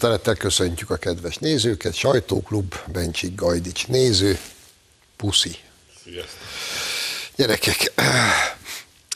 [0.00, 4.38] Tisztelettel köszöntjük a kedves nézőket, Sajtóklub, Bencsik Gajdics néző,
[5.16, 5.56] puszi.
[6.02, 6.38] Sziasztok.
[7.36, 7.92] Gyerekek,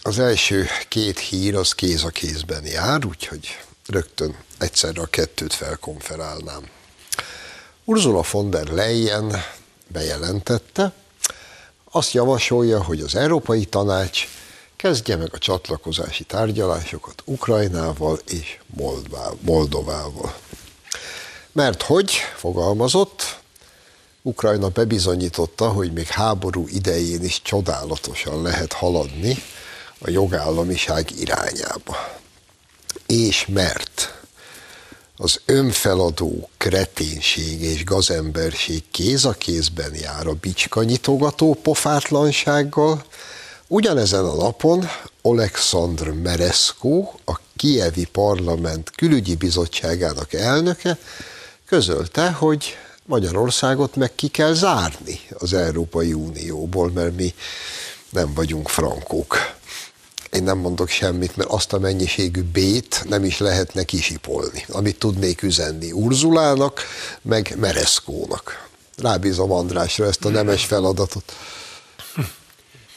[0.02, 6.68] az első két hír az kéz a kézben jár, úgyhogy rögtön egyszerre a kettőt felkonferálnám.
[7.84, 9.42] Ursula von der Leyen
[9.86, 10.92] bejelentette,
[11.90, 14.28] azt javasolja, hogy az Európai Tanács
[14.76, 18.58] kezdje meg a csatlakozási tárgyalásokat Ukrajnával és
[19.40, 20.34] Moldovával.
[21.54, 23.38] Mert hogy, fogalmazott,
[24.22, 29.42] Ukrajna bebizonyította, hogy még háború idején is csodálatosan lehet haladni
[29.98, 31.96] a jogállamiság irányába.
[33.06, 34.22] És mert
[35.16, 43.04] az önfeladó kreténség és gazemberség kéz a kézben jár a bicskanyitogató pofátlansággal,
[43.66, 44.88] ugyanezen a napon
[45.22, 50.98] Oleksandr Mereszkó, a Kievi Parlament külügyi bizottságának elnöke
[51.66, 57.34] közölte, hogy Magyarországot meg ki kell zárni az Európai Unióból, mert mi
[58.10, 59.36] nem vagyunk frankók.
[60.30, 65.42] Én nem mondok semmit, mert azt a mennyiségű bét nem is lehetne kisipolni, amit tudnék
[65.42, 66.80] üzenni Urzulának,
[67.22, 68.68] meg Mereszkónak.
[68.96, 71.32] Rábízom Andrásra ezt a nemes feladatot.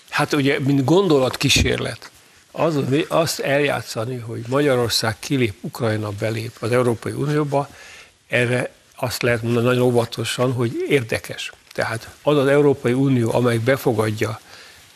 [0.10, 2.12] Hát ugye, mint gondolatkísérlet,
[2.52, 2.76] az,
[3.08, 7.70] azt eljátszani, hogy Magyarország kilép, Ukrajna belép az Európai Unióba,
[8.28, 11.52] erre azt lehet mondani nagyon óvatosan, hogy érdekes.
[11.72, 14.40] Tehát az az Európai Unió, amely befogadja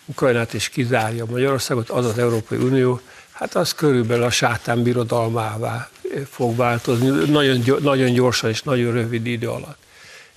[0.06, 3.00] Ukrajnát és kizárja Magyarországot, az az Európai Unió,
[3.32, 5.90] hát az körülbelül a sátán birodalmává
[6.30, 9.78] fog változni, nagyon, nagyon gyorsan és nagyon rövid idő alatt.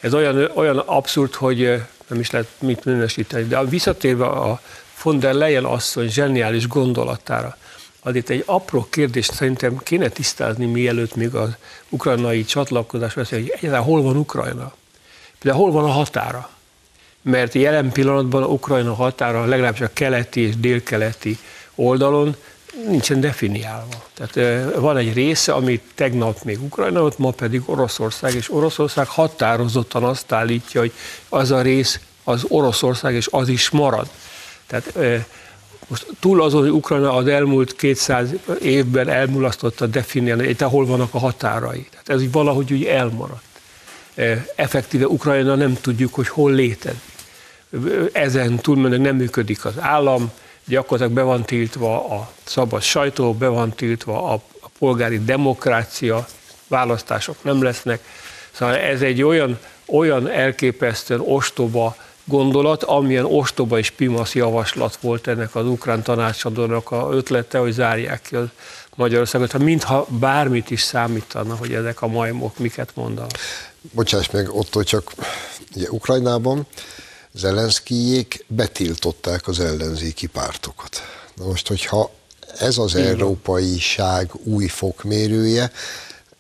[0.01, 1.59] Ez olyan, olyan abszurd, hogy
[2.07, 4.61] nem is lehet mit minősíteni, de visszatérve a
[5.03, 7.57] von der Leyen asszony zseniális gondolatára,
[8.07, 11.51] az itt egy apró kérdést szerintem kéne tisztázni, mielőtt még az
[11.89, 14.73] ukrajnai csatlakozás veszi, hogy egyáltalán hol van Ukrajna?
[15.39, 16.51] Például hol van a határa?
[17.23, 21.39] Mert jelen pillanatban a Ukrajna határa legalábbis a keleti és délkeleti
[21.75, 22.37] oldalon
[22.89, 24.05] nincsen definiálva.
[24.15, 30.05] Tehát van egy része, ami tegnap még Ukrajna volt, ma pedig Oroszország, és Oroszország határozottan
[30.05, 30.93] azt állítja, hogy
[31.29, 34.09] az a rész az Oroszország, és az is marad.
[34.67, 34.93] Tehát
[35.89, 38.31] most túl azon, hogy Ukrajna az elmúlt 200
[38.61, 41.87] évben elmulasztotta definiálni, hogy hol vannak a határai.
[41.91, 43.43] Tehát ez így valahogy úgy elmaradt.
[44.57, 47.01] Effektíve Ukrajna nem tudjuk, hogy hol létezik.
[48.13, 50.31] Ezen túlmenően nem működik az állam,
[50.65, 56.27] gyakorlatilag be van tiltva a szabad sajtó, be van tiltva a, a polgári demokrácia,
[56.69, 58.05] választások nem lesznek.
[58.51, 65.55] Szóval ez egy olyan, olyan elképesztően ostoba gondolat, amilyen ostoba és pimasz javaslat volt ennek
[65.55, 68.51] az ukrán tanácsadónak a ötlete, hogy zárják ki a
[68.95, 73.31] Magyarországot, ha mintha bármit is számítana, hogy ezek a majmok miket mondanak.
[73.93, 75.13] Bocsáss meg, ott csak
[75.75, 76.67] ugye Ukrajnában
[77.33, 81.03] Zelenszkijék betiltották az ellenzéki pártokat.
[81.37, 82.11] Na most, hogyha
[82.59, 85.71] ez az európai ság új fokmérője,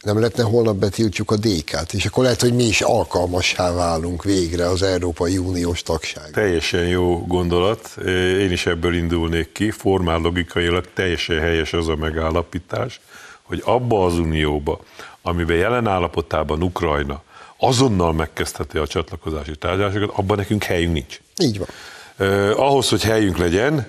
[0.05, 4.69] nem lehetne holnap betiltjuk a DK-t, és akkor lehet, hogy mi is alkalmassá válunk végre
[4.69, 6.31] az Európai Uniós tagság.
[6.31, 7.97] Teljesen jó gondolat,
[8.41, 13.01] én is ebből indulnék ki, formál logikailag teljesen helyes az a megállapítás,
[13.43, 14.81] hogy abba az unióba,
[15.23, 17.23] amiben jelen állapotában Ukrajna
[17.57, 21.21] azonnal megkezdheti a csatlakozási tárgyalásokat, abban nekünk helyünk nincs.
[21.43, 21.69] Így van.
[22.17, 23.87] Eh, ahhoz, hogy helyünk legyen,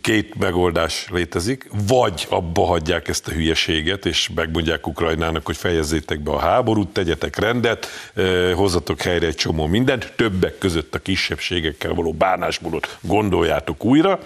[0.00, 6.30] két megoldás létezik, vagy abba hagyják ezt a hülyeséget, és megmondják Ukrajnának, hogy fejezzétek be
[6.30, 7.86] a háborút, tegyetek rendet,
[8.54, 14.18] hozzatok helyre egy csomó mindent, többek között a kisebbségekkel való bánásmódot gondoljátok újra,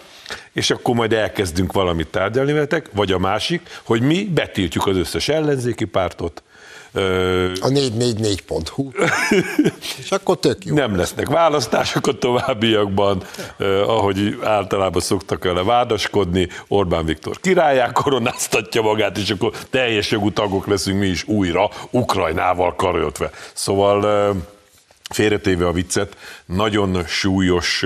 [0.52, 5.28] és akkor majd elkezdünk valamit tárgyalni veletek, vagy a másik, hogy mi betiltjuk az összes
[5.28, 6.42] ellenzéki pártot,
[6.92, 8.90] a 444.hu.
[9.98, 10.74] És akkor tök jó.
[10.74, 13.22] Nem lesznek választások a továbbiakban,
[13.86, 16.48] ahogy általában szoktak vele vádaskodni.
[16.68, 22.74] Orbán Viktor királyá koronáztatja magát, és akkor teljes jogú tagok leszünk mi is újra, Ukrajnával
[22.74, 23.30] karöltve.
[23.52, 24.34] Szóval
[25.10, 27.84] félretéve a viccet, nagyon súlyos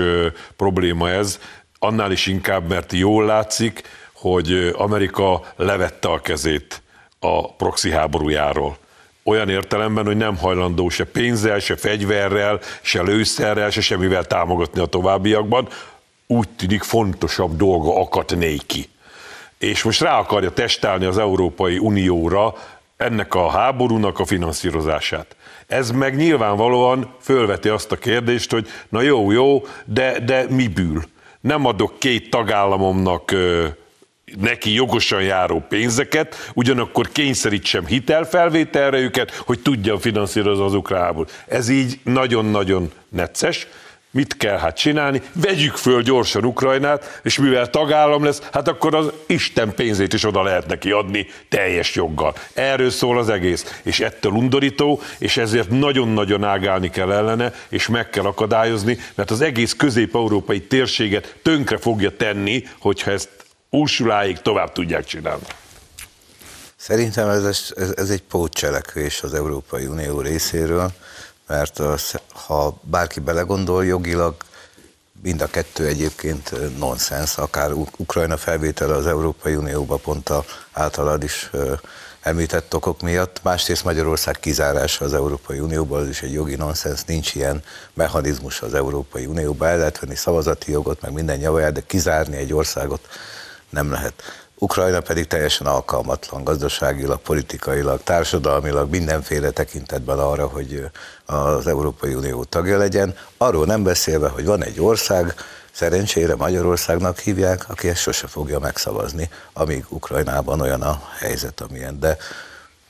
[0.55, 1.39] probléma ez,
[1.79, 3.81] annál is inkább, mert jól látszik,
[4.13, 6.81] hogy Amerika levette a kezét
[7.19, 8.77] a proxy háborújáról
[9.23, 14.85] olyan értelemben, hogy nem hajlandó se pénzzel, se fegyverrel, se lőszerrel, se semmivel támogatni a
[14.85, 15.67] továbbiakban,
[16.27, 18.89] úgy tűnik fontosabb dolga akadt néki.
[19.57, 22.53] És most rá akarja testálni az Európai Unióra
[22.97, 25.35] ennek a háborúnak a finanszírozását.
[25.67, 31.03] Ez meg nyilvánvalóan fölveti azt a kérdést, hogy na jó, jó, de, de miből?
[31.41, 33.35] Nem adok két tagállamomnak
[34.39, 41.99] neki jogosan járó pénzeket, ugyanakkor kényszerítsem hitelfelvételre őket, hogy tudjam finanszírozni az ukrán Ez így
[42.03, 43.67] nagyon-nagyon necces,
[44.13, 45.21] Mit kell hát csinálni?
[45.33, 50.43] Vegyük föl gyorsan Ukrajnát, és mivel tagállam lesz, hát akkor az Isten pénzét is oda
[50.43, 52.33] lehet neki adni teljes joggal.
[52.53, 58.09] Erről szól az egész, és ettől undorító, és ezért nagyon-nagyon ágálni kell ellene, és meg
[58.09, 63.29] kell akadályozni, mert az egész közép-európai térséget tönkre fogja tenni, hogyha ezt
[63.73, 65.45] Ursuláig tovább tudják csinálni.
[66.75, 70.91] Szerintem ez, ez, ez egy pótcselekvés az Európai Unió részéről
[71.51, 74.35] mert az, ha bárki belegondol, jogilag
[75.21, 81.49] mind a kettő egyébként nonsens, akár Ukrajna felvétele az Európai Unióba pont a általad is
[82.21, 87.35] említett okok miatt, másrészt Magyarország kizárása az Európai Unióból, az is egy jogi nonsens, nincs
[87.35, 87.63] ilyen
[87.93, 92.53] mechanizmus az Európai Unióban, el lehet venni szavazati jogot, meg minden javaját, de kizárni egy
[92.53, 93.07] országot
[93.71, 94.13] nem lehet.
[94.55, 100.89] Ukrajna pedig teljesen alkalmatlan gazdaságilag, politikailag, társadalmilag, mindenféle tekintetben arra, hogy
[101.25, 103.15] az Európai Unió tagja legyen.
[103.37, 105.35] Arról nem beszélve, hogy van egy ország,
[105.71, 111.99] szerencsére Magyarországnak hívják, aki ezt sose fogja megszavazni, amíg Ukrajnában olyan a helyzet, amilyen.
[111.99, 112.17] De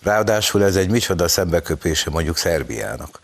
[0.04, 3.20] ráadásul ez egy micsoda szembeköpése mondjuk Szerbiának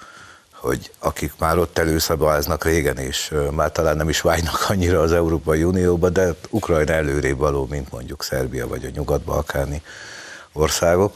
[0.60, 5.64] hogy akik már ott előszabályoznak régen, és már talán nem is vágynak annyira az Európai
[5.64, 9.82] Unióba, de Ukrajna előrébb való, mint mondjuk Szerbia vagy a nyugat-balkáni
[10.54, 11.14] országok.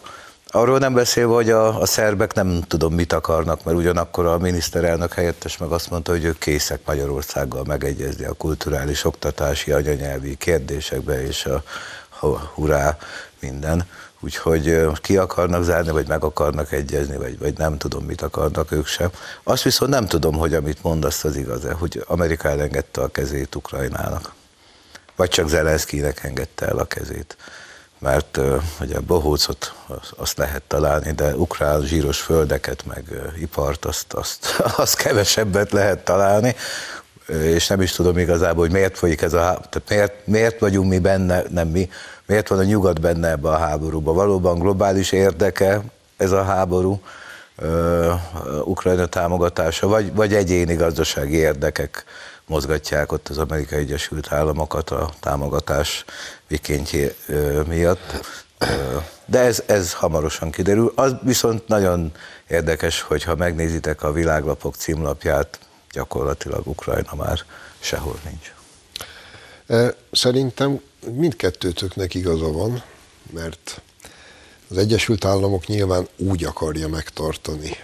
[0.53, 5.13] Arról nem beszélve, hogy a, a szerbek nem tudom mit akarnak, mert ugyanakkor a miniszterelnök
[5.13, 11.45] helyettes meg azt mondta, hogy ők készek Magyarországgal megegyezni a kulturális, oktatási, anyanyelvi kérdésekbe, és
[11.45, 11.63] a,
[12.19, 12.97] a hurrá
[13.39, 13.85] minden.
[14.23, 18.87] Úgyhogy ki akarnak zárni, vagy meg akarnak egyezni, vagy, vagy nem tudom, mit akarnak ők
[18.87, 19.09] sem.
[19.43, 24.33] Azt viszont nem tudom, hogy amit mondasz, az igaz-e, hogy Amerika elengedte a kezét Ukrajnának.
[25.15, 27.37] Vagy csak Zelenszkinek engedte el a kezét.
[27.99, 28.39] Mert
[28.79, 29.73] ugye a bohócot
[30.15, 33.03] azt lehet találni, de ukrán zsíros földeket, meg
[33.39, 34.45] ipart, azt, azt,
[34.77, 36.55] azt kevesebbet lehet találni
[37.31, 40.99] és nem is tudom igazából, hogy miért folyik ez a tehát miért, miért vagyunk mi
[40.99, 41.89] benne, nem mi,
[42.25, 44.13] miért van a nyugat benne ebbe a háborúba.
[44.13, 45.81] Valóban globális érdeke
[46.17, 47.01] ez a háború,
[48.63, 52.05] Ukrajna támogatása, vagy, vagy egyéni gazdasági érdekek
[52.45, 56.05] mozgatják ott az Amerikai Egyesült Államokat a támogatás
[56.47, 58.37] vikéntje uh, miatt.
[59.25, 60.91] De ez, ez hamarosan kiderül.
[60.95, 62.11] Az viszont nagyon
[62.47, 65.59] érdekes, hogyha megnézitek a világlapok címlapját,
[65.91, 67.39] gyakorlatilag Ukrajna már
[67.79, 68.53] sehol nincs.
[70.11, 72.83] Szerintem mindkettőtöknek igaza van,
[73.33, 73.81] mert
[74.69, 77.77] az Egyesült Államok nyilván úgy akarja megtartani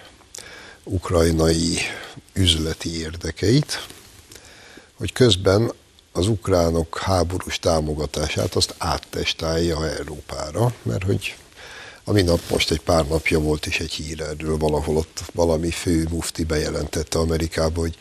[0.83, 1.77] ukrajnai
[2.33, 3.87] üzleti érdekeit,
[4.97, 5.71] hogy közben
[6.11, 11.35] az ukránok háborús támogatását azt áttestálja Európára, mert hogy
[12.09, 16.07] a minap most egy pár napja volt is egy hír erről, valahol ott valami fő
[16.09, 17.97] mufti bejelentette Amerikába, hogy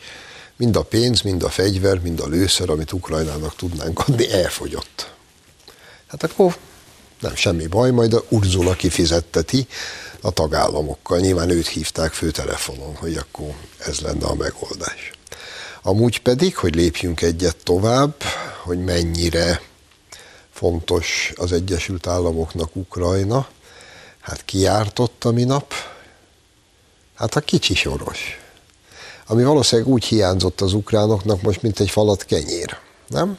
[0.55, 5.13] mind a pénz, mind a fegyver, mind a lőszer, amit Ukrajnának tudnánk adni, elfogyott.
[6.07, 6.57] Hát akkor
[7.19, 9.67] nem semmi baj, majd a Urzula kifizetteti
[10.21, 11.19] a tagállamokkal.
[11.19, 15.11] Nyilván őt hívták főtelefonon, hogy akkor ez lenne a megoldás.
[15.81, 18.23] Amúgy pedig, hogy lépjünk egyet tovább,
[18.63, 19.61] hogy mennyire
[20.51, 23.47] fontos az Egyesült Államoknak Ukrajna,
[24.27, 25.73] hát kiártott a minap,
[27.15, 28.39] hát a kicsi soros
[29.27, 33.37] ami valószínűleg úgy hiányzott az ukránoknak most, mint egy falat kenyér, nem?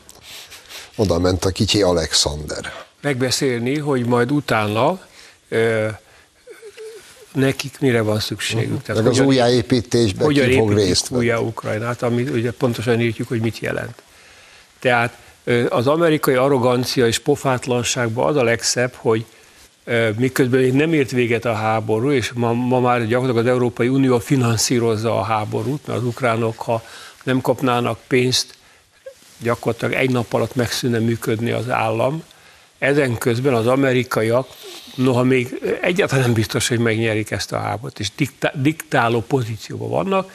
[0.97, 2.73] Oda ment a kicsi Alexander.
[3.01, 5.01] Megbeszélni, hogy majd utána
[5.49, 5.89] ö,
[7.33, 8.65] nekik mire van szükségük.
[8.65, 8.83] Uh-huh.
[8.83, 13.41] Tehát Meg az újjáépítésben hogyan ki fog részt újjá Ukrajnát, ami ugye pontosan értjük, hogy
[13.41, 14.03] mit jelent.
[14.79, 15.17] Tehát
[15.69, 19.25] az amerikai arrogancia és pofátlanságban az a legszebb, hogy
[20.17, 24.19] miközben még nem ért véget a háború, és ma, ma már gyakorlatilag az Európai Unió
[24.19, 26.83] finanszírozza a háborút, mert az ukránok, ha
[27.23, 28.55] nem kapnának pénzt,
[29.39, 32.23] gyakorlatilag egy nap alatt megszűnne működni az állam.
[32.79, 34.49] Ezen közben az amerikaiak,
[34.95, 38.11] noha még egyáltalán nem biztos, hogy megnyerik ezt a háborút, és
[38.55, 40.33] diktáló pozícióban vannak,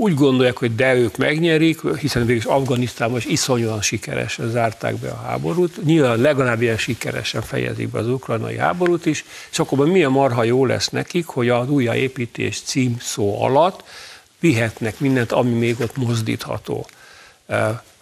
[0.00, 5.08] úgy gondolják, hogy de ők megnyerik, hiszen végül is Afganisztánban is iszonyúan sikeresen zárták be
[5.08, 5.84] a háborút.
[5.84, 10.66] Nyilván legalább ilyen sikeresen fejezik be az ukrajnai háborút is, és akkor milyen marha jó
[10.66, 13.84] lesz nekik, hogy az újjáépítés cím szó alatt
[14.40, 16.86] vihetnek mindent, ami még ott mozdítható.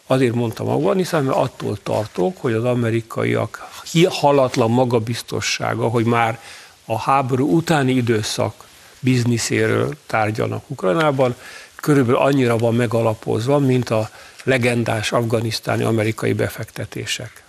[0.06, 3.68] Azért mondtam Afganisztán, mert attól tartok, hogy az amerikaiak
[4.08, 6.40] halatlan magabiztossága, hogy már
[6.84, 8.64] a háború utáni időszak
[9.00, 11.34] bizniszéről tárgyalnak Ukrajnában,
[11.80, 14.10] körülbelül annyira van megalapozva, mint a
[14.44, 17.44] legendás afganisztáni amerikai befektetések.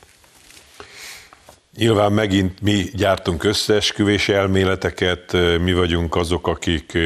[1.78, 5.32] Nyilván megint mi gyártunk összeesküvés elméleteket,
[5.62, 6.98] mi vagyunk azok, akik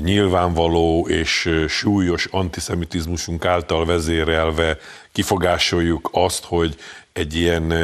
[0.00, 4.78] nyilvánvaló és súlyos antiszemitizmusunk által vezérelve
[5.12, 6.76] kifogásoljuk azt, hogy
[7.12, 7.74] egy ilyen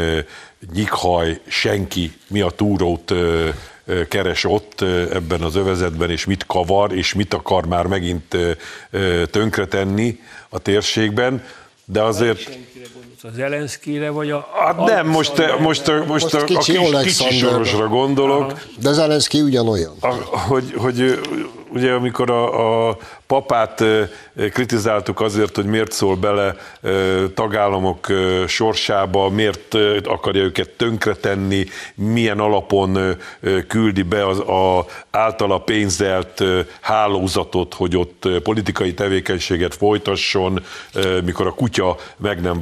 [0.72, 3.14] nyikhaj senki mi a túrót
[4.08, 4.80] keres ott
[5.12, 8.36] ebben az övezetben, és mit kavar, és mit akar már megint
[9.30, 11.44] tönkretenni a térségben,
[11.84, 12.58] de azért...
[13.22, 14.48] Az Zelenszkire, vagy a...
[14.54, 18.42] Hát nem, most, most, most, most a, kicsi, a kis, kicsi sorosra gondolok.
[18.42, 18.58] Aha.
[18.80, 19.96] De Zelenszki ugyanolyan.
[20.00, 20.08] A,
[20.38, 21.18] hogy, hogy
[21.72, 22.96] ugye amikor a, a
[23.26, 23.84] papát
[24.52, 26.56] kritizáltuk azért, hogy miért szól bele
[27.34, 28.06] tagállamok
[28.46, 33.16] sorsába, miért akarja őket tönkretenni, milyen alapon
[33.68, 36.44] küldi be az a általa pénzelt
[36.80, 40.64] hálózatot, hogy ott politikai tevékenységet folytasson,
[41.24, 42.58] mikor a kutya meg nem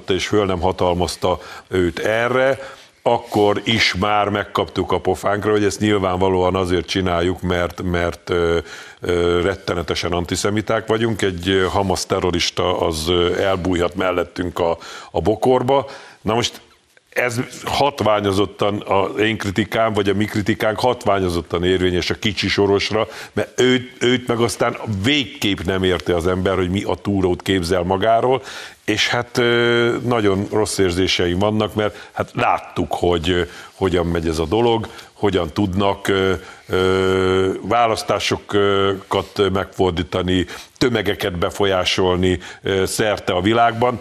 [0.00, 1.38] választotta és föl nem hatalmazta
[1.68, 2.58] őt erre,
[3.02, 8.58] akkor is már megkaptuk a pofánkra, hogy ezt nyilvánvalóan azért csináljuk, mert, mert ö,
[9.00, 11.22] ö, rettenetesen antiszemiták vagyunk.
[11.22, 14.78] Egy Hamas terrorista az elbújhat mellettünk a,
[15.10, 15.86] a bokorba.
[16.22, 16.60] Na most
[17.10, 23.60] ez hatványozottan az én kritikám, vagy a mi kritikánk hatványozottan érvényes a kicsi sorosra, mert
[23.60, 28.42] őt, őt meg aztán végképp nem érte az ember, hogy mi a túrót képzel magáról,
[28.84, 29.36] és hát
[30.04, 36.12] nagyon rossz érzéseim vannak, mert hát láttuk, hogy hogyan megy ez a dolog, hogyan tudnak
[37.60, 40.46] választásokat megfordítani,
[40.78, 42.38] tömegeket befolyásolni
[42.84, 44.00] szerte a világban.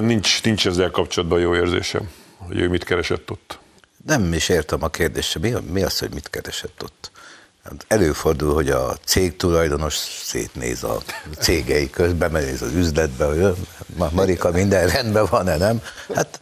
[0.00, 3.58] Nincs, nincs ezzel kapcsolatban jó érzésem hogy ő mit keresett ott.
[4.06, 7.10] Nem is értem a kérdést, mi, mi az, hogy mit keresett ott?
[7.64, 11.02] Hát előfordul, hogy a cég tulajdonos szétnéz a
[11.38, 13.56] cégei közben, bemenéz az üzletbe, hogy
[14.12, 15.82] Marika, minden rendben van-e, nem?
[16.14, 16.40] Hát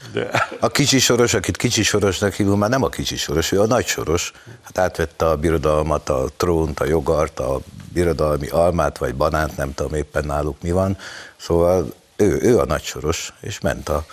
[0.60, 3.86] a kicsi soros, akit kicsi sorosnak hívunk, már nem a kicsi soros, ő a nagy
[3.86, 4.32] soros.
[4.62, 7.60] Hát átvette a birodalmat, a trónt, a jogart, a
[7.92, 10.98] birodalmi almát vagy banánt, nem tudom éppen náluk mi van.
[11.36, 14.04] Szóval ő, ő a nagy soros, és ment a,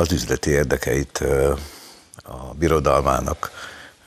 [0.00, 1.24] az üzleti érdekeit
[2.22, 3.50] a birodalmának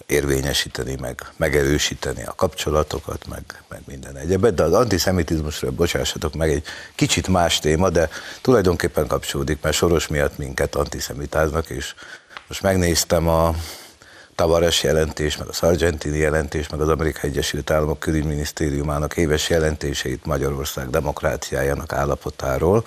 [0.06, 4.54] érvényesíteni, meg megerősíteni a kapcsolatokat, meg, meg minden egyebet.
[4.54, 6.64] De az antiszemitizmusról bocsássatok meg egy
[6.96, 8.10] kicsit más téma, de
[8.42, 11.94] tulajdonképpen kapcsolódik, mert soros miatt minket antiszemitáznak, és
[12.48, 13.56] most megnéztem a
[14.36, 20.90] Tavares jelentés, meg a Sargentini jelentés, meg az Amerikai Egyesült Államok külügyminisztériumának éves jelentéseit Magyarország
[20.90, 22.84] demokráciájának állapotáról,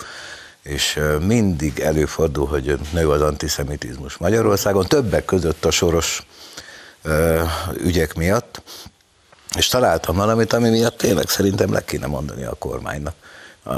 [0.69, 6.27] és mindig előfordul, hogy nő az antiszemitizmus Magyarországon, többek között a soros
[7.77, 8.63] ügyek miatt,
[9.57, 13.15] és találtam valamit, ami miatt tényleg szerintem le kéne mondani a kormánynak.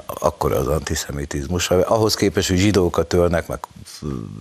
[0.06, 1.70] Akkor az antiszemitizmus.
[1.70, 3.58] Ahhoz képest, hogy zsidókat ölnek, meg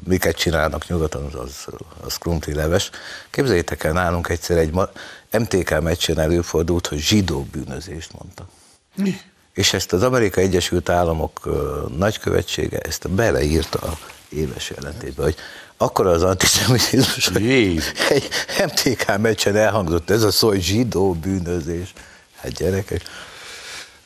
[0.03, 1.65] miket csinálnak nyugaton, az,
[2.03, 2.89] az krumpli leves.
[3.29, 4.73] Képzeljétek el, nálunk egyszer egy
[5.31, 8.47] MTK meccsen előfordult, hogy zsidó bűnözést mondtak.
[9.57, 11.49] És ezt az Amerikai Egyesült Államok
[11.97, 13.97] nagykövetsége ezt beleírta a
[14.29, 15.35] éves jelentésbe, hogy
[15.77, 17.49] akkor az antiszemitizmus, hogy
[18.09, 18.29] egy
[18.65, 21.93] MTK meccsen elhangzott ez a szó, hogy zsidó bűnözés.
[22.35, 23.01] Hát gyerekek.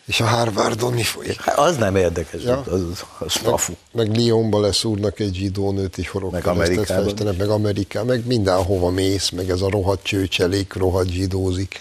[0.05, 1.41] És a Harvardon mi folyik?
[1.41, 2.63] Hát az nem érdekes, ja.
[2.69, 7.03] az, az meg, meg Lyonba leszúrnak egy zsidónőt, és horog meg Amerikában.
[7.03, 11.79] Festenek, meg Amerikában, meg mindenhova mész, meg ez a rohadt csőcselék, rohadt zsidózik.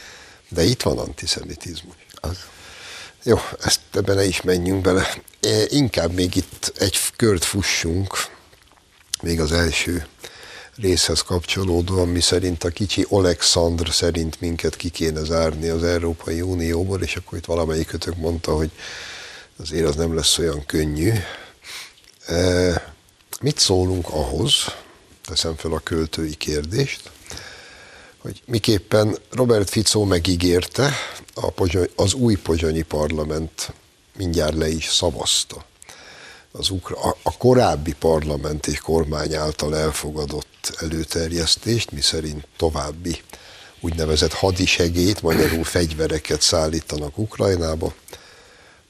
[0.49, 1.95] De itt van antiszemitizmus.
[2.15, 2.37] Az.
[3.23, 5.15] Jó, ezt ebben ne is menjünk bele.
[5.69, 8.15] Inkább még itt egy kört fussunk,
[9.23, 10.07] még az első
[10.77, 17.03] részhez kapcsolódóan, mi szerint a kicsi Alexandr szerint minket ki kéne zárni az Európai Unióból,
[17.03, 18.71] és akkor itt valamelyikötök mondta, hogy
[19.59, 21.13] azért az nem lesz olyan könnyű.
[22.27, 22.95] E,
[23.41, 24.55] mit szólunk ahhoz,
[25.25, 27.11] teszem fel a költői kérdést,
[28.19, 30.93] hogy miképpen Robert Fico megígérte,
[31.35, 33.73] a pozsony, az új pozsonyi parlament
[34.17, 35.65] mindjárt le is szavazta.
[36.53, 43.21] Az ukra, a, a korábbi parlament és kormány által elfogadott előterjesztést, miszerint további
[43.81, 47.95] úgynevezett hadisegét, magyarul fegyvereket szállítanak Ukrajnába.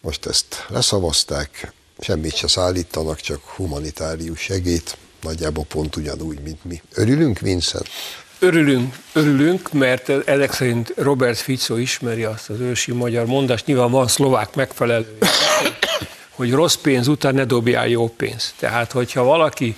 [0.01, 6.83] Most ezt leszavazták, semmit se szállítanak, csak humanitárius segét, nagyjából pont ugyanúgy, mint mi.
[6.95, 7.89] Örülünk, Vincent?
[8.43, 14.09] Örülünk, örülünk, mert ezek szerint Robert Fico ismeri azt az ősi magyar mondást, nyilván van
[14.09, 15.19] szlovák megfelelő,
[16.31, 18.55] hogy rossz pénz után ne dobjál jó pénzt.
[18.59, 19.77] Tehát, hogyha valaki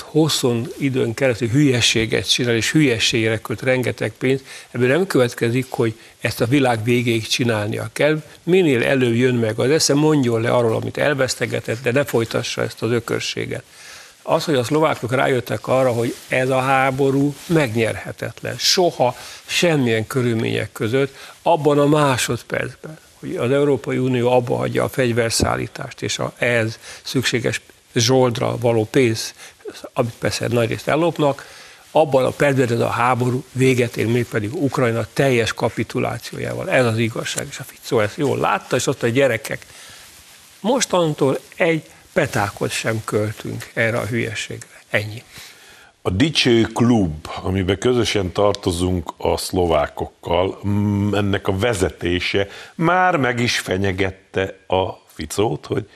[0.00, 6.40] hosszú időn keresztül hülyességet csinál, és hülyességre köt rengeteg pénzt, ebből nem következik, hogy ezt
[6.40, 8.22] a világ végéig csinálnia kell.
[8.42, 12.82] Minél előbb jön meg az esze, mondjon le arról, amit elvesztegetett, de ne folytassa ezt
[12.82, 13.62] az ökörséget.
[14.22, 18.56] Az, hogy a szlovákok rájöttek arra, hogy ez a háború megnyerhetetlen.
[18.58, 26.02] Soha semmilyen körülmények között, abban a másodpercben, hogy az Európai Unió abba hagyja a fegyverszállítást
[26.02, 27.60] és a ehhez szükséges
[27.94, 29.34] zsoldra való pénz,
[29.92, 31.46] amit persze nagyrészt ellopnak,
[31.90, 36.70] abban a percben ez a háború véget ér, mégpedig Ukrajna teljes kapitulációjával.
[36.70, 39.66] Ez az igazság, és a Ficó ezt jól látta, és azt a gyerekek,
[40.60, 44.82] mostantól egy petákot sem költünk erre a hülyeségre.
[44.90, 45.22] Ennyi.
[46.02, 53.58] A Dicső Klub, amiben közösen tartozunk a szlovákokkal, mm, ennek a vezetése már meg is
[53.58, 55.88] fenyegette a Ficót, hogy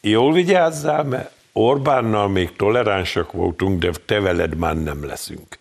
[0.00, 5.58] jól vigyázzál, mert Orbánnal még toleránsak voltunk, de te veled már nem leszünk.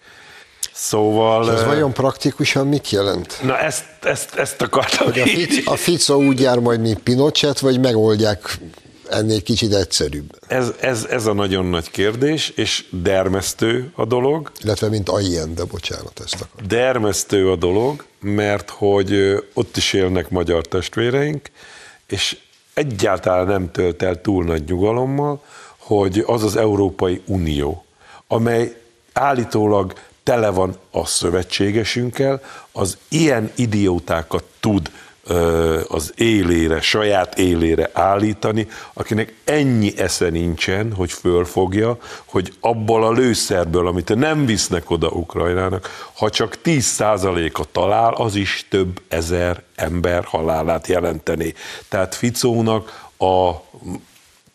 [0.71, 1.43] Szóval...
[1.43, 3.39] És ez vajon praktikusan mit jelent?
[3.43, 5.05] Na ezt, ezt, ezt akartam.
[5.05, 8.57] Hogy a, Fico, a Fico úgy jár majd, mint Pinochet, vagy megoldják
[9.13, 10.39] ennél kicsit egyszerűbb?
[10.48, 14.51] Ez, ez, ez a nagyon nagy kérdés, és dermesztő a dolog.
[14.62, 15.10] Illetve mint
[15.53, 16.65] de bocsánat, ezt akar.
[16.65, 21.50] Dermesztő a dolog, mert hogy ott is élnek magyar testvéreink,
[22.08, 22.38] és
[22.74, 25.43] egyáltalán nem tölt el túl nagy nyugalommal,
[25.77, 27.86] hogy az az Európai Unió,
[28.27, 28.75] amely
[29.13, 29.93] állítólag
[30.24, 32.41] tele van a szövetségesünkkel,
[32.72, 34.91] az ilyen idiótákat tud
[35.87, 43.87] az élére, saját élére állítani, akinek ennyi esze nincsen, hogy fölfogja, hogy abból a lőszerből,
[43.87, 50.87] amit nem visznek oda Ukrajnának, ha csak 10%-a talál, az is több ezer ember halálát
[50.87, 51.53] jelenteni.
[51.89, 53.51] Tehát Ficónak a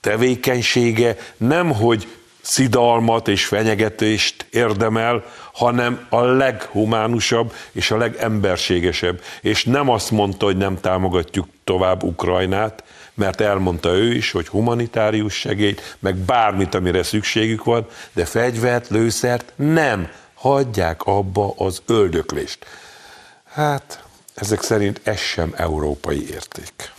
[0.00, 2.08] tevékenysége nem, hogy
[2.48, 9.20] szidalmat és fenyegetést érdemel, hanem a leghumánusabb és a legemberségesebb.
[9.40, 12.84] És nem azt mondta, hogy nem támogatjuk tovább Ukrajnát,
[13.14, 19.52] mert elmondta ő is, hogy humanitárius segélyt, meg bármit, amire szükségük van, de fegyvert, lőszert
[19.56, 22.66] nem hagyják abba az öldöklést.
[23.52, 26.92] Hát, ezek szerint ez sem európai érték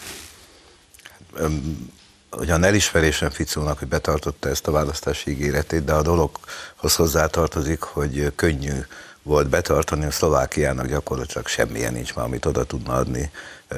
[2.32, 8.86] ugyan elismerésem Ficónak, hogy betartotta ezt a választási ígéretét, de a dologhoz hozzátartozik, hogy könnyű
[9.24, 13.32] volt betartani, a Szlovákiának gyakorlatilag semmilyen nincs már, amit oda tudna adni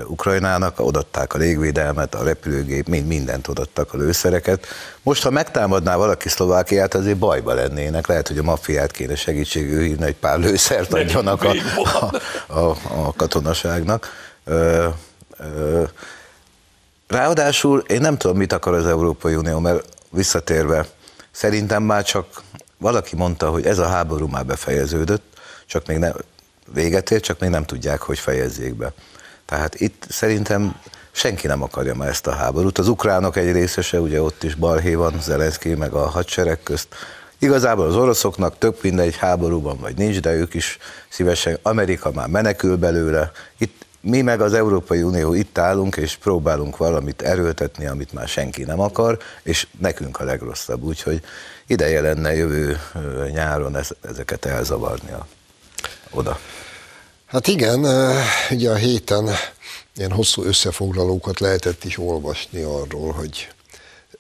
[0.06, 4.66] Ukrajnának, odatták a légvédelmet, a repülőgép, mind, mindent odattak a lőszereket.
[5.02, 8.08] Most, ha megtámadná valaki Szlovákiát, azért bajba lennének.
[8.08, 13.14] Lehet, hogy a maffiát kéne segítségül hívni, hogy pár lőszert adjanak a, a, a, a
[13.16, 14.08] katonaságnak.
[14.44, 14.88] Ö,
[15.38, 15.84] ö,
[17.12, 20.86] Ráadásul én nem tudom, mit akar az Európai Unió, mert visszatérve,
[21.32, 22.42] szerintem már csak
[22.78, 25.24] valaki mondta, hogy ez a háború már befejeződött,
[25.66, 26.14] csak még nem,
[26.74, 28.94] véget ér, csak még nem tudják, hogy fejezzék be.
[29.46, 30.76] Tehát itt szerintem
[31.12, 32.78] senki nem akarja már ezt a háborút.
[32.78, 36.88] Az ukránok egy részese, ugye ott is balhé van, Zelenszky meg a hadsereg közt.
[37.40, 40.78] Igazából az oroszoknak több mindegy háborúban vagy nincs, de ők is
[41.10, 43.32] szívesen, Amerika már menekül belőle.
[43.58, 48.64] Itt mi meg az Európai Unió itt állunk, és próbálunk valamit erőltetni, amit már senki
[48.64, 50.84] nem akar, és nekünk a legrosszabb.
[50.84, 51.22] Úgyhogy
[51.68, 52.80] ideje lenne jövő
[53.32, 55.28] nyáron ezeket elzavarni a,
[56.10, 56.40] oda.
[57.26, 57.86] Hát igen,
[58.52, 59.30] ugye a héten
[59.96, 63.54] ilyen hosszú összefoglalókat lehetett is olvasni arról, hogy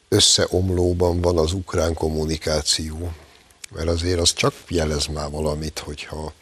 [0.09, 3.11] összeomlóban van az ukrán kommunikáció,
[3.75, 6.33] mert azért az csak jelez már valamit, hogyha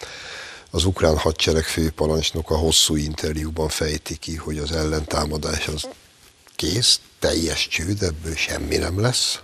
[0.72, 5.88] az ukrán hadsereg főparancsnoka hosszú interjúban fejti ki, hogy az ellentámadás az
[6.56, 9.40] kész, teljes csőd, ebből semmi nem lesz.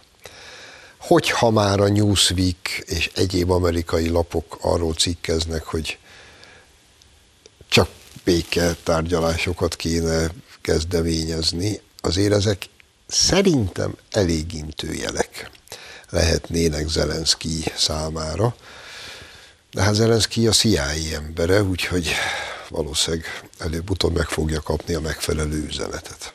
[0.97, 5.97] Hogyha már a Newsweek és egyéb amerikai lapok arról cikkeznek, hogy
[7.69, 7.89] csak
[8.23, 12.65] béke tárgyalásokat kéne kezdeményezni, azért ezek
[13.07, 15.51] szerintem elég intőjelek
[16.09, 18.55] lehetnének Zelenszky számára.
[19.75, 20.83] De hát Zelenszky a CIA
[21.15, 22.11] embere, úgyhogy
[22.69, 23.25] valószínűleg
[23.59, 26.33] előbb-utóbb meg fogja kapni a megfelelő üzenetet.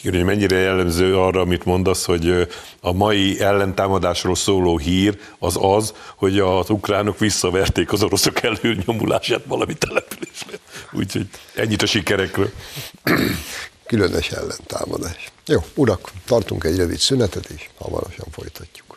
[0.00, 2.48] Igen, hogy mennyire jellemző arra, amit mondasz, hogy
[2.80, 9.74] a mai ellentámadásról szóló hír az az, hogy az ukránok visszaverték az oroszok előnyomulását valami
[9.74, 10.58] településre.
[10.92, 12.50] Úgyhogy ennyit a sikerekről.
[13.86, 15.30] Különös ellentámadás.
[15.46, 18.91] Jó, urak, tartunk egy rövid szünetet, és hamarosan folytatjuk.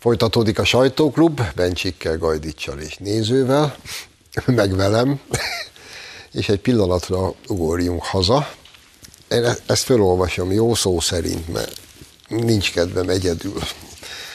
[0.00, 3.76] Folytatódik a sajtóklub, Bencsikkel, Gajdicsal és nézővel,
[4.46, 5.20] meg velem,
[6.32, 8.48] és egy pillanatra ugorjunk haza.
[9.28, 11.80] Én e- ezt felolvasom jó szó szerint, mert
[12.28, 13.60] nincs kedvem egyedül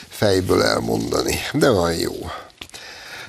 [0.09, 2.13] fejből elmondani, de van jó.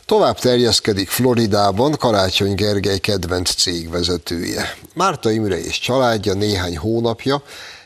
[0.06, 4.76] Tovább terjeszkedik Floridában Karácsony Gergely kedvenc cégvezetője.
[4.94, 7.42] Márta Imre és családja néhány hónapja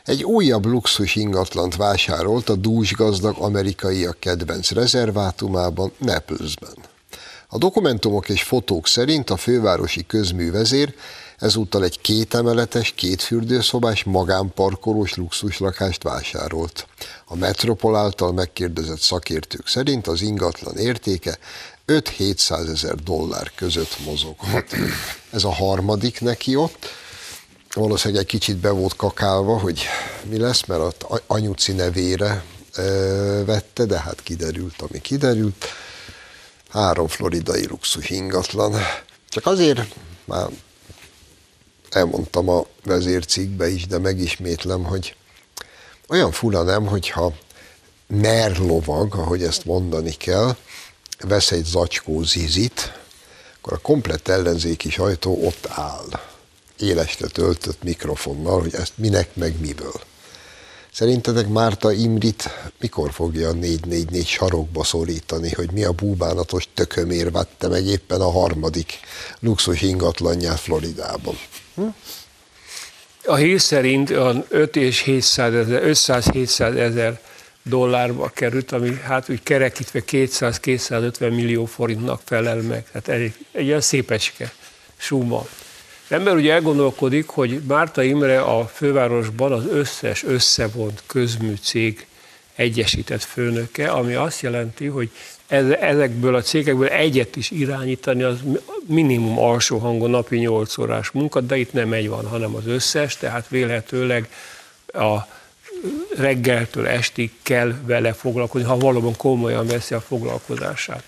[0.08, 6.74] egy újabb luxus ingatlant vásárolt a dúsgazdag amerikaiak kedvenc rezervátumában, Neplesben.
[7.48, 10.94] A dokumentumok és fotók szerint a fővárosi közművezér
[11.38, 16.86] ezúttal egy kétemeletes, kétfürdőszobás, magánparkolós luxuslakást vásárolt.
[17.24, 21.38] A Metropol által megkérdezett szakértők szerint az ingatlan értéke
[21.86, 24.64] 5-700 ezer dollár között mozoghat.
[25.30, 26.86] Ez a harmadik neki ott,
[27.74, 29.82] valószínűleg egy kicsit be volt kakálva, hogy
[30.24, 32.44] mi lesz, mert a anyuci nevére
[33.44, 35.66] vette, de hát kiderült, ami kiderült.
[36.68, 38.74] Három floridai luxus ingatlan.
[39.28, 40.48] Csak azért már
[41.90, 45.16] elmondtam a vezércikkbe is, de megismétlem, hogy
[46.08, 47.32] olyan fura nem, hogyha
[48.06, 50.56] merlovag, ahogy ezt mondani kell,
[51.20, 52.92] vesz egy zacskó zizit,
[53.56, 56.08] akkor a komplett ellenzéki sajtó ott áll,
[56.80, 60.00] élesre töltött mikrofonnal, hogy ezt minek, meg miből.
[60.92, 67.68] Szerintetek Márta Imrit mikor fogja a 444 sarokba szorítani, hogy mi a búbánatos tökömér vette
[67.68, 68.92] meg éppen a harmadik
[69.40, 71.38] luxus ingatlanját Floridában?
[71.74, 71.82] Hm?
[73.24, 74.10] A hír szerint
[74.48, 77.20] 5 és 700 ezer, 500-700 ezer
[77.62, 82.86] dollárba került, ami hát úgy kerekítve 200-250 millió forintnak felel meg.
[82.92, 84.52] Tehát egy, egy ilyen szépecske
[84.96, 85.46] summa.
[86.08, 92.06] Ember ugye elgondolkodik, hogy Márta Imre a fővárosban az összes összevont közműcég
[92.54, 95.10] egyesített főnöke, ami azt jelenti, hogy
[95.80, 98.38] ezekből a cégekből egyet is irányítani, az
[98.86, 103.16] minimum alsó hangon napi 8 órás munka, de itt nem egy van, hanem az összes,
[103.16, 104.28] tehát vélhetőleg
[104.86, 105.16] a
[106.16, 111.02] reggeltől estig kell vele foglalkozni, ha valóban komolyan veszi a foglalkozását.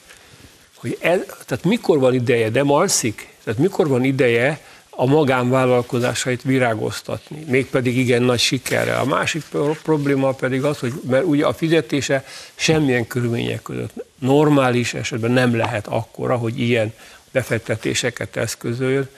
[0.75, 3.29] Hogy ez, tehát mikor van ideje, de alszik?
[3.45, 4.61] Tehát mikor van ideje
[5.01, 9.01] a magánvállalkozásait virágoztatni, mégpedig igen nagy sikerrel.
[9.01, 9.43] A másik
[9.83, 15.87] probléma pedig az, hogy mert ugye a fizetése semmilyen körülmények között normális esetben nem lehet
[15.87, 16.93] akkora, hogy ilyen
[17.31, 19.09] befektetéseket eszközöljön.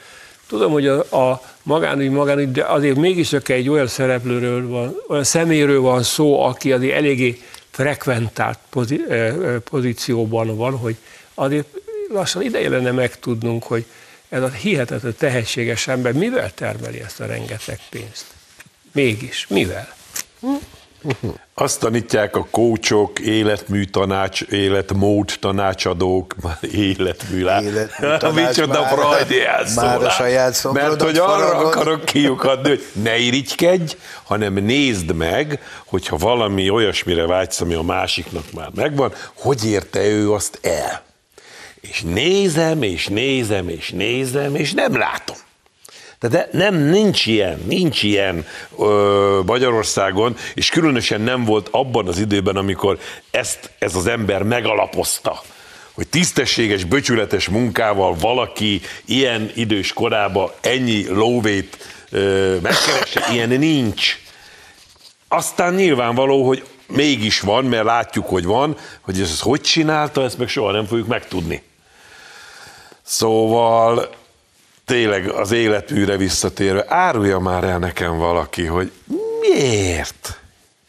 [0.47, 5.23] Tudom, hogy a, a magánügy, magánügy, de azért mégis csak egy olyan szereplőről van, olyan
[5.23, 7.41] szeméről van szó, aki azért eléggé
[7.71, 8.59] frekventált
[9.63, 10.95] pozícióban van, hogy
[11.33, 11.67] azért
[12.09, 13.85] lassan ideje lenne megtudnunk, hogy
[14.33, 18.25] ez a hihetetlen tehetséges ember mivel termeli ezt a rengeteg pénzt?
[18.91, 19.87] Mégis, mivel?
[21.53, 26.35] Azt tanítják a kócsok, életmű tanács, életmód tanácsadók,
[26.87, 29.39] életmű, életmű tanács, micsoda frajdi
[29.75, 31.65] Már a saját Mert hogy arra faragod.
[31.65, 38.51] akarok kiukadni, hogy ne irigykedj, hanem nézd meg, hogyha valami olyasmire vágysz, ami a másiknak
[38.53, 41.11] már megvan, hogy érte ő azt el
[41.89, 45.35] és nézem, és nézem, és nézem, és nem látom.
[46.19, 48.45] De nem, nincs ilyen, nincs ilyen
[48.79, 52.99] ö, Magyarországon, és különösen nem volt abban az időben, amikor
[53.31, 55.41] ezt ez az ember megalapozta,
[55.93, 61.77] hogy tisztességes, böcsületes munkával valaki ilyen idős korában ennyi lóvét
[62.09, 64.19] ö, megkeresse, ilyen nincs.
[65.27, 70.47] Aztán nyilvánvaló, hogy mégis van, mert látjuk, hogy van, hogy ez hogy csinálta, ezt meg
[70.47, 71.61] soha nem fogjuk megtudni.
[73.03, 74.09] Szóval
[74.85, 78.91] tényleg az életműre visszatérve, árulja már el nekem valaki, hogy
[79.39, 80.39] miért?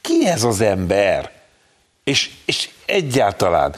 [0.00, 1.32] Ki ez az ember?
[2.04, 3.74] És, és egyáltalán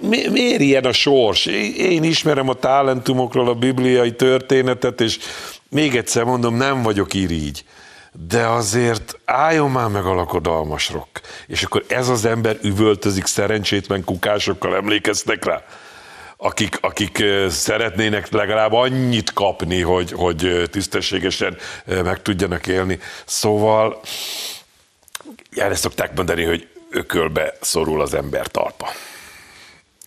[0.00, 1.46] mi, miért ilyen a sors?
[1.76, 5.18] Én ismerem a talentumokról a bibliai történetet, és
[5.68, 7.64] még egyszer mondom, nem vagyok irigy.
[8.28, 11.08] De azért álljon már meg a lakodalmasrok.
[11.46, 15.64] És akkor ez az ember üvöltözik szerencsétlen kukásokkal, emlékeztek rá?
[16.42, 22.98] Akik, akik szeretnének legalább annyit kapni, hogy, hogy tisztességesen meg tudjanak élni.
[23.24, 24.00] Szóval
[25.56, 28.88] erre szokták mondani, hogy ökölbe szorul az ember talpa.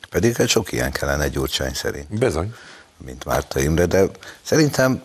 [0.09, 2.17] Pedig hát sok ilyen kellene Gyurcsány szerint.
[2.17, 2.53] Bezony.
[2.97, 4.05] Mint Márta Imre, de
[4.41, 5.01] szerintem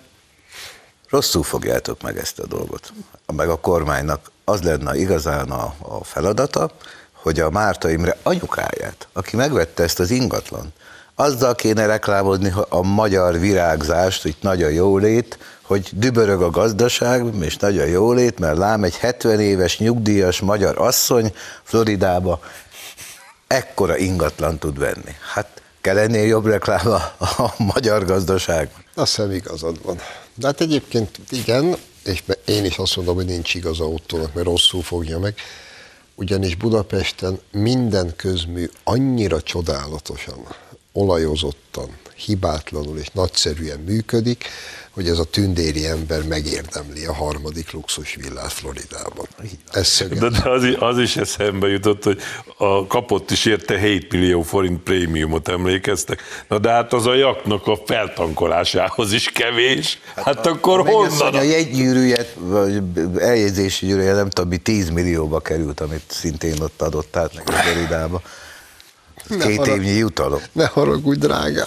[1.08, 2.92] rosszul fogjátok meg ezt a dolgot.
[3.26, 6.70] Meg a kormánynak az lenne igazán a, a feladata,
[7.12, 10.72] hogy a Márta Imre anyukáját, aki megvette ezt az ingatlan,
[11.20, 17.56] azzal kéne reklámozni a magyar virágzást, hogy nagy a jólét, hogy dübörög a gazdaság, és
[17.56, 22.40] nagy a jólét, mert lám egy 70 éves nyugdíjas magyar asszony Floridába
[23.46, 25.14] ekkora ingatlan tud venni.
[25.34, 28.70] Hát kell ennél jobb reklám a, a magyar gazdaság.
[28.94, 30.00] Azt hiszem igazad van.
[30.34, 34.82] De hát egyébként igen, és én is azt mondom, hogy nincs igaza Ottónak, mert rosszul
[34.82, 35.34] fogja meg,
[36.14, 40.46] ugyanis Budapesten minden közmű annyira csodálatosan
[40.98, 44.44] olajozottan, hibátlanul és nagyszerűen működik,
[44.90, 49.26] hogy ez a tündéri ember megérdemli a harmadik luxus villát Floridában.
[49.72, 52.20] Ez de, de az, az is eszembe jutott, hogy
[52.56, 56.22] a kapott is érte 7 millió forint prémiumot emlékeztek.
[56.48, 59.98] Na de hát az a jaknak a feltankolásához is kevés.
[60.14, 61.34] Hát, hát a, akkor a honnan?
[61.34, 62.82] A jegygyűrűje, vagy
[63.18, 68.22] eljegyzési gyűrűje nem tudom, 10 millióba került, amit szintén ott adott át neki Floridába.
[69.28, 70.40] Két harag, évnyi jutalom.
[70.52, 71.66] Ne haragudj, drágám.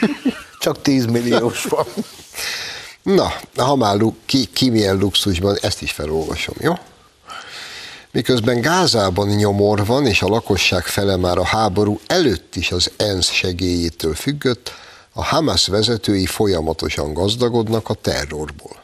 [0.60, 1.86] Csak 10 milliós van.
[3.02, 6.72] Na, ha már ki, ki milyen luxusban, ezt is felolvasom, jó?
[8.12, 13.30] Miközben Gázában nyomor van, és a lakosság fele már a háború előtt is az ENSZ
[13.30, 14.72] segélyétől függött,
[15.12, 18.81] a Hamas vezetői folyamatosan gazdagodnak a terrorból.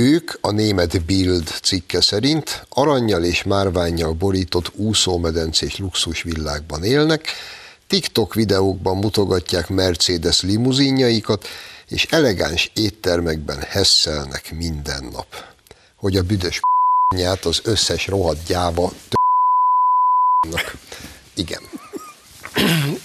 [0.00, 7.26] Ők a német Bild cikke szerint aranyjal és márványjal borított úszómedencés luxusvillákban élnek,
[7.86, 11.46] TikTok videókban mutogatják Mercedes limuzinjaikat,
[11.88, 15.44] és elegáns éttermekben hesszelnek minden nap.
[15.96, 16.60] Hogy a büdös
[17.16, 18.92] nyát az összes rohadt gyáva
[21.34, 21.62] Igen.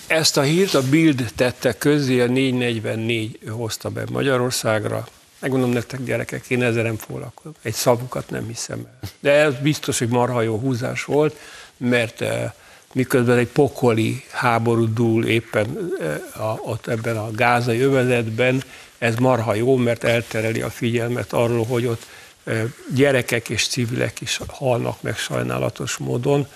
[0.08, 5.08] Ezt a hírt a Bild tette közé, a 444 hozta be Magyarországra.
[5.46, 7.54] Megmondom nektek, gyerekek, én ezzel nem foglalkozom.
[7.62, 9.10] Egy szavukat nem hiszem el.
[9.20, 11.40] De ez biztos, hogy marha jó húzás volt,
[11.78, 12.52] mert eh,
[12.94, 18.64] miközben egy pokoli háború dúl éppen eh, a, ott ebben a gázai övezetben,
[18.98, 22.06] ez marha jó, mert eltereli a figyelmet arról, hogy ott
[22.44, 26.48] eh, gyerekek és civilek is halnak meg sajnálatos módon,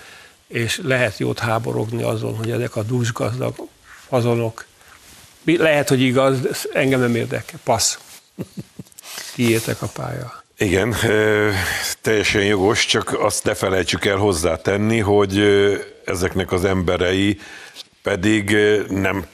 [0.48, 3.56] és lehet jót háborogni azon, hogy ezek a dúsgazdag
[4.08, 4.66] azonok,
[5.44, 6.38] lehet, hogy igaz,
[6.74, 7.98] engem nem érdekel, passz.
[9.34, 10.44] Kiértek a pálya.
[10.58, 10.96] Igen,
[12.02, 15.44] teljesen jogos, csak azt ne felejtsük el hozzátenni, hogy
[16.06, 17.40] ezeknek az emberei
[18.02, 18.56] pedig
[18.88, 19.26] nem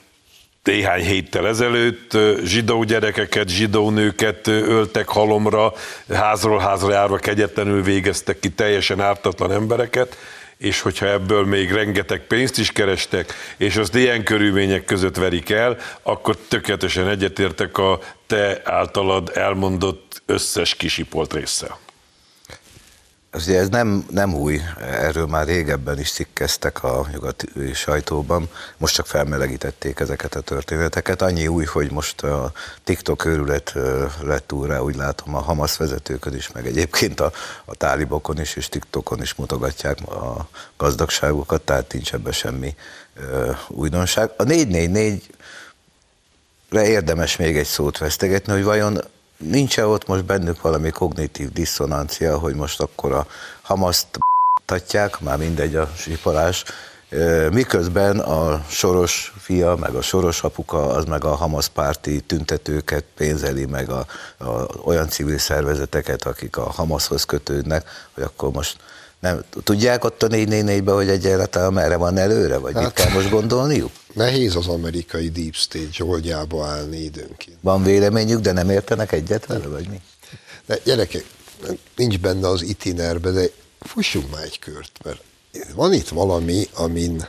[0.62, 5.72] néhány héttel ezelőtt zsidó gyerekeket, zsidó nőket öltek halomra,
[6.12, 10.16] házról házra járva kegyetlenül végeztek ki teljesen ártatlan embereket,
[10.58, 15.76] és hogyha ebből még rengeteg pénzt is kerestek, és azt ilyen körülmények között verik el,
[16.02, 21.78] akkor tökéletesen egyetértek a te általad elmondott összes kisipolt résszel.
[23.30, 29.06] Ez, ez nem, nem új, erről már régebben is cikkeztek a nyugati sajtóban, most csak
[29.06, 31.22] felmelegítették ezeket a történeteket.
[31.22, 32.52] Annyi új, hogy most a
[32.84, 33.74] TikTok őrület
[34.20, 37.32] lett úr rá, úgy látom, a Hamas vezetőkön is, meg egyébként a,
[37.64, 42.74] a tálibokon is, és TikTokon is mutogatják a gazdagságukat, tehát nincs ebben semmi
[43.14, 44.30] ö, újdonság.
[44.36, 45.30] A 444
[46.70, 49.00] re érdemes még egy szót vesztegetni, hogy vajon
[49.36, 53.26] nincs-e ott most bennük valami kognitív diszonancia, hogy most akkor a
[53.62, 54.06] Hamaszt
[54.64, 56.64] tatják, már mindegy a siparás,
[57.50, 63.64] miközben a soros fia, meg a soros apuka, az meg a Hamas párti tüntetőket pénzeli,
[63.64, 64.06] meg a,
[64.38, 64.46] a,
[64.84, 68.76] olyan civil szervezeteket, akik a Hamashoz kötődnek, hogy akkor most
[69.20, 73.30] nem, tudják ott a 444-ben, hogy egyáltalán merre van előre, vagy hát, mit kell most
[73.30, 73.90] gondolniuk?
[74.12, 77.58] Nehéz az amerikai deep state zsoldjába állni időnként.
[77.60, 80.00] Van véleményük, de nem értenek egyet vele, vagy mi?
[80.66, 81.24] De gyerekek,
[81.96, 83.44] nincs benne az itinerbe, de
[83.80, 85.20] fussunk már egy kört, mert
[85.74, 87.28] van itt valami, amin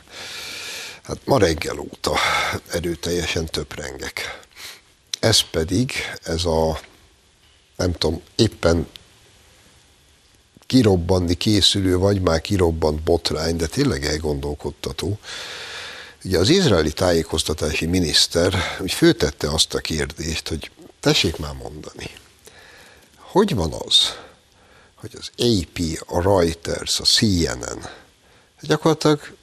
[1.02, 2.16] hát ma reggel óta
[2.72, 4.40] erőteljesen töprengek.
[5.20, 6.80] Ez pedig, ez a
[7.76, 8.86] nem tudom, éppen
[10.68, 15.18] kirobbanni készülő, vagy már kirobbant botrány, de tényleg elgondolkodtató.
[16.24, 22.10] Ugye az izraeli tájékoztatási miniszter úgy főtette azt a kérdést, hogy tessék már mondani,
[23.16, 24.14] hogy van az,
[24.94, 27.88] hogy az AP, a Reuters, a CNN
[28.60, 29.36] gyakorlatilag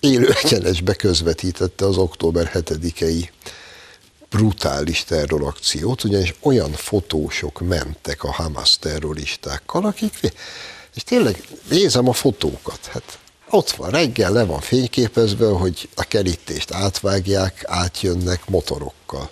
[0.00, 3.28] élő egyenesbe közvetítette az október 7-i
[4.30, 10.20] brutális terrorakciót, ugyanis olyan fotósok mentek a Hamas terroristákkal, akik,
[10.94, 13.18] és tényleg nézem a fotókat, hát
[13.50, 19.30] ott van reggel, le van fényképezve, hogy a kerítést átvágják, átjönnek motorokkal.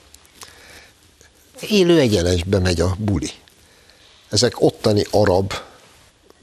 [1.60, 3.30] Élő egyenesbe megy a buli.
[4.28, 5.52] Ezek ottani arab,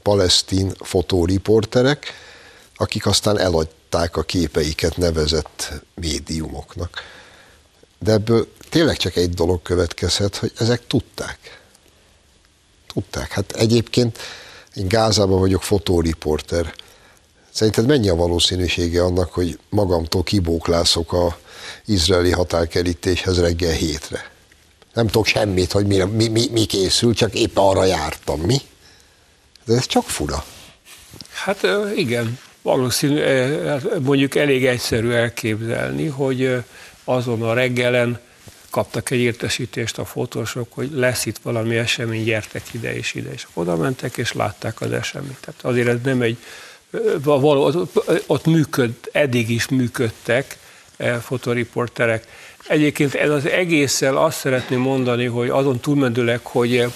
[0.02, 2.12] palesztin fotóriporterek,
[2.76, 7.02] akik aztán eladták a képeiket nevezett médiumoknak.
[8.02, 11.60] De ebből tényleg csak egy dolog következhet, hogy ezek tudták.
[12.92, 13.30] Tudták.
[13.30, 14.18] Hát egyébként
[14.74, 16.74] én Gázában vagyok fotóriporter.
[17.50, 21.38] Szerinted mennyi a valószínűsége annak, hogy magamtól kibóklászok a
[21.84, 24.30] izraeli határkerítéshez reggel hétre?
[24.94, 28.40] Nem tudok semmit, hogy mi, mi, mi, mi készül, csak épp arra jártam.
[28.40, 28.60] Mi?
[29.64, 30.44] De ez csak fura.
[31.32, 32.38] Hát igen.
[32.62, 33.20] valószínű,
[33.66, 36.64] hát mondjuk elég egyszerű elképzelni, hogy
[37.04, 38.20] azon a reggelen
[38.70, 43.46] kaptak egy értesítést a fotósok, hogy lesz itt valami esemény, gyertek ide és ide, és
[43.52, 45.38] oda mentek, és látták az eseményt.
[45.40, 46.36] Tehát azért ez nem egy,
[47.22, 47.88] való,
[48.26, 50.58] ott működ, eddig is működtek
[51.20, 52.26] fotoriporterek.
[52.66, 56.92] Egyébként ez az egésszel azt szeretném mondani, hogy azon túlmendőleg, hogy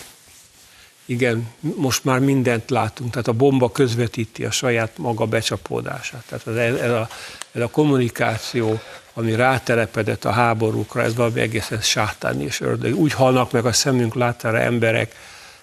[1.04, 6.24] igen, most már mindent látunk, tehát a bomba közvetíti a saját maga becsapódását.
[6.28, 7.08] Tehát ez, ez, a,
[7.52, 8.80] ez a kommunikáció,
[9.18, 12.94] ami rátelepedett a háborúkra, ez valami egészen sátáni és ördög.
[12.94, 15.14] Úgy halnak meg a szemünk látára emberek,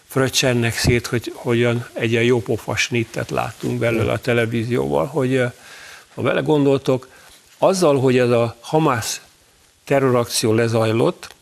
[0.07, 5.41] fröccsennek szét, hogy hogyan egy ilyen jópofa snittet láttunk belőle a televízióval, hogy
[6.13, 7.07] ha vele gondoltok,
[7.57, 9.21] azzal, hogy ez a Hamász
[9.83, 11.35] terrorakció lezajlott,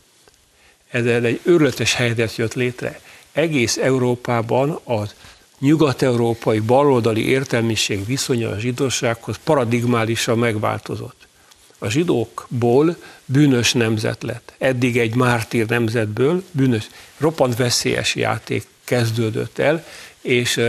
[0.90, 3.00] ez egy őrületes helyzet jött létre
[3.32, 5.14] egész Európában az
[5.58, 11.30] nyugat-európai baloldali értelmiség viszonya a zsidósághoz paradigmálisan megváltozott.
[11.82, 14.52] A zsidókból bűnös nemzet lett.
[14.58, 16.86] Eddig egy mártír nemzetből bűnös,
[17.18, 19.84] roppant veszélyes játék kezdődött el,
[20.20, 20.60] és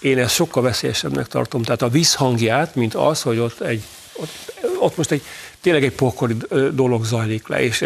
[0.00, 1.62] én ezt sokkal veszélyesebbnek tartom.
[1.62, 5.22] Tehát a visszhangját, mint az, hogy ott, egy, ott, ott most egy
[5.60, 6.36] tényleg egy pokoli
[6.72, 7.84] dolog zajlik le, és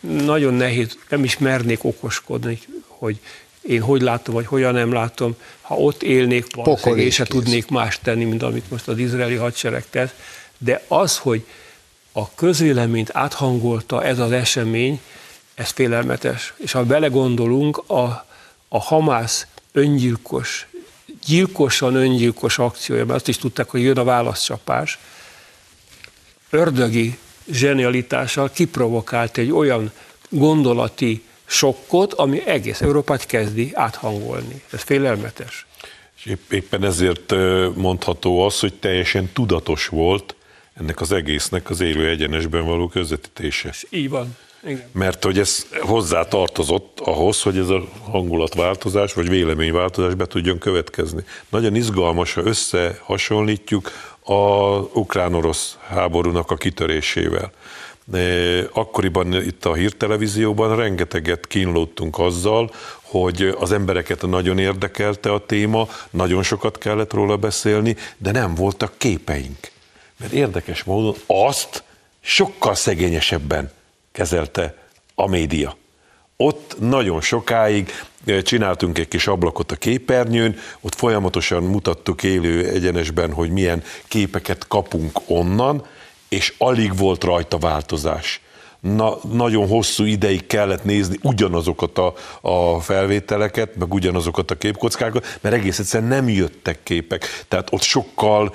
[0.00, 3.20] nagyon nehéz, nem is mernék okoskodni, hogy
[3.62, 8.24] én hogy látom, vagy hogyan nem látom, ha ott élnék, valószínűleg se tudnék más tenni,
[8.24, 10.10] mint amit most az izraeli hadsereg tesz.
[10.58, 11.44] De az, hogy
[12.16, 15.00] a közvéleményt áthangolta ez az esemény,
[15.54, 16.54] ez félelmetes.
[16.56, 18.26] És ha belegondolunk, a,
[18.68, 20.66] a Hamász öngyilkos,
[21.26, 24.98] gyilkosan öngyilkos akciója, mert azt is tudták, hogy jön a válaszcsapás,
[26.50, 27.18] ördögi
[27.50, 29.92] zsenialitással kiprovokált egy olyan
[30.28, 34.62] gondolati sokkot, ami egész Európát kezdi áthangolni.
[34.70, 35.66] Ez félelmetes.
[36.16, 37.34] És épp, éppen ezért
[37.74, 40.34] mondható az, hogy teljesen tudatos volt
[40.74, 43.68] ennek az egésznek az élő egyenesben való közvetítése.
[43.68, 44.36] És így van.
[44.66, 44.88] Igen.
[44.92, 51.24] Mert hogy ez hozzá tartozott ahhoz, hogy ez a hangulatváltozás vagy véleményváltozás be tudjon következni.
[51.48, 54.32] Nagyon izgalmas, ha összehasonlítjuk a
[54.92, 57.52] ukrán-orosz háborúnak a kitörésével.
[58.72, 62.70] Akkoriban itt a hírtelevízióban rengeteget kínlódtunk azzal,
[63.02, 68.92] hogy az embereket nagyon érdekelte a téma, nagyon sokat kellett róla beszélni, de nem voltak
[68.96, 69.72] képeink.
[70.16, 71.82] Mert érdekes módon azt
[72.20, 73.72] sokkal szegényesebben
[74.12, 74.74] kezelte
[75.14, 75.76] a média.
[76.36, 77.90] Ott nagyon sokáig
[78.42, 85.20] csináltunk egy kis ablakot a képernyőn, ott folyamatosan mutattuk élő egyenesben, hogy milyen képeket kapunk
[85.26, 85.86] onnan,
[86.28, 88.40] és alig volt rajta változás.
[88.84, 95.54] Na, nagyon hosszú ideig kellett nézni ugyanazokat a, a felvételeket, meg ugyanazokat a képkockákat, mert
[95.54, 97.44] egész egyszerűen nem jöttek képek.
[97.48, 98.54] Tehát ott sokkal,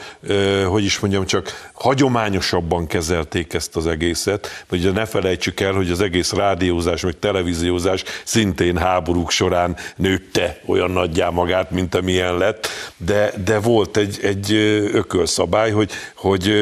[0.67, 4.47] hogy is mondjam, csak hagyományosabban kezelték ezt az egészet.
[4.71, 10.91] Ugye ne felejtsük el, hogy az egész rádiózás, meg televíziózás szintén háborúk során nőtte olyan
[10.91, 14.53] nagyjá magát, mint amilyen lett, de, de volt egy, egy
[14.93, 16.53] ökölszabály, hogy, hogy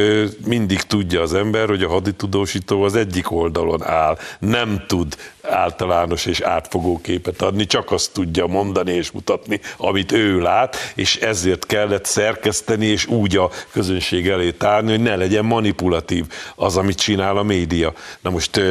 [0.46, 6.40] mindig tudja az ember, hogy a haditudósító az egyik oldalon áll, nem tud általános és
[6.40, 12.06] átfogó képet adni, csak azt tudja mondani és mutatni, amit ő lát, és ezért kellett
[12.06, 17.44] szerkeszteni, és úgy a közönség elé tárni, hogy ne legyen manipulatív az, amit csinál a
[17.44, 17.94] média.
[18.22, 18.62] Na most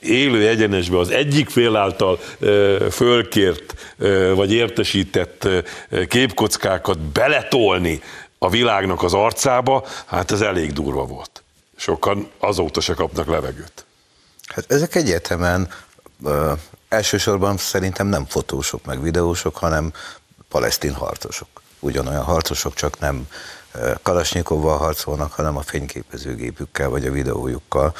[0.00, 2.18] élő egyenesbe az egyik fél által
[2.90, 3.74] fölkért
[4.34, 5.48] vagy értesített
[6.08, 8.00] képkockákat beletolni
[8.38, 11.42] a világnak az arcába, hát ez elég durva volt.
[11.76, 13.84] Sokan azóta se kapnak levegőt.
[14.46, 15.68] Hát ezek egyértelműen
[16.24, 16.52] ö,
[16.88, 19.92] elsősorban szerintem nem fotósok meg videósok, hanem
[20.48, 21.48] palesztin harcosok.
[21.80, 23.28] Ugyanolyan harcosok, csak nem
[24.02, 27.94] Kalasnyikovval harcolnak, hanem a fényképezőgépükkel vagy a videójukkal.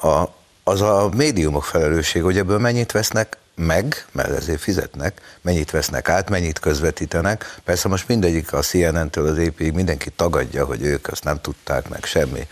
[0.00, 0.24] A,
[0.64, 6.30] az a médiumok felelősség, hogy ebből mennyit vesznek meg, mert ezért fizetnek, mennyit vesznek át,
[6.30, 7.60] mennyit közvetítenek.
[7.64, 12.04] Persze most mindegyik a CNN-től az ép mindenki tagadja, hogy ők azt nem tudták meg
[12.04, 12.46] semmi,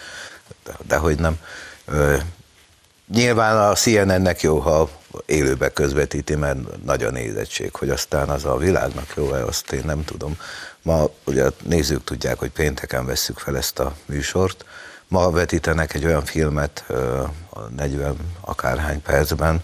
[0.65, 1.39] de, de hogy nem.
[3.13, 4.89] Nyilván a CNN-nek jó, ha
[5.27, 10.05] élőbe közvetíti, mert nagy a nézettség, hogy aztán az a világnak jó-e, azt én nem
[10.05, 10.39] tudom.
[10.83, 14.65] Ma ugye a nézők tudják, hogy pénteken vesszük fel ezt a műsort.
[15.09, 16.85] Ma vetítenek egy olyan filmet
[17.51, 19.63] a 40 akárhány percben,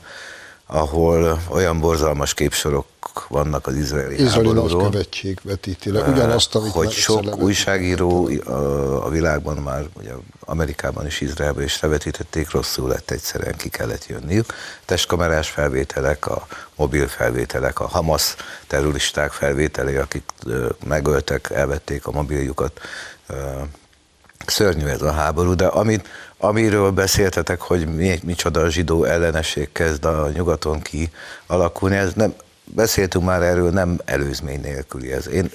[0.73, 2.87] ahol olyan borzalmas képsorok
[3.29, 9.57] vannak az izraeli Izraeli nagykövetség vetíti le ugyanazt, amit hogy sok újságíró a, a világban
[9.57, 14.55] már, ugye Amerikában is, Izraelben is levetítették, rosszul lett egyszerűen, ki kellett jönniük.
[14.85, 18.35] Testkamerás felvételek, a mobil felvételek, a Hamas
[18.67, 20.23] terroristák felvételei, akik
[20.85, 22.81] megöltek, elvették a mobiljukat.
[24.47, 30.31] Szörnyű ez a háború, de amit, amiről beszéltetek, hogy mi, micsoda zsidó ellenesség kezd a
[30.35, 31.11] nyugaton ki
[31.47, 32.35] alakulni, ez nem,
[32.65, 35.29] beszéltünk már erről, nem előzmény nélküli ez.
[35.29, 35.51] Én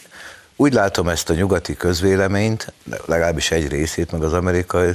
[0.56, 2.74] úgy látom ezt a nyugati közvéleményt,
[3.06, 4.92] legalábbis egy részét, meg az amerikai,